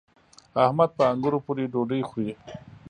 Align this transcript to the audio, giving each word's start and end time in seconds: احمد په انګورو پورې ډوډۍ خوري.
احمد 0.63 0.89
په 0.97 1.03
انګورو 1.11 1.43
پورې 1.45 1.69
ډوډۍ 1.71 2.01
خوري. 2.09 2.33